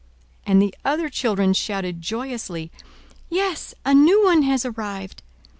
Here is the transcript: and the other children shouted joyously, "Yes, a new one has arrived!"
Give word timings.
and 0.47 0.59
the 0.59 0.73
other 0.83 1.09
children 1.09 1.53
shouted 1.53 2.01
joyously, 2.01 2.71
"Yes, 3.29 3.75
a 3.85 3.93
new 3.93 4.23
one 4.25 4.41
has 4.41 4.65
arrived!" 4.65 5.21